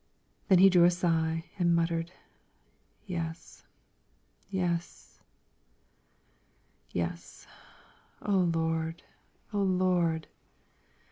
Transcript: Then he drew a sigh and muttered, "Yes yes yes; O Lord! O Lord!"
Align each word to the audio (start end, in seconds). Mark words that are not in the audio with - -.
Then 0.47 0.57
he 0.57 0.67
drew 0.67 0.83
a 0.85 0.89
sigh 0.89 1.45
and 1.59 1.75
muttered, 1.75 2.11
"Yes 3.05 3.63
yes 4.49 5.19
yes; 6.89 7.45
O 8.23 8.31
Lord! 8.35 9.03
O 9.53 9.59
Lord!" 9.61 10.25